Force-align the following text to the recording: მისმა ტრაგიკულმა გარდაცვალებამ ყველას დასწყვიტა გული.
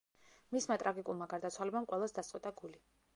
მისმა 0.55 0.77
ტრაგიკულმა 0.83 1.27
გარდაცვალებამ 1.33 1.87
ყველას 1.93 2.17
დასწყვიტა 2.17 2.53
გული. 2.63 2.83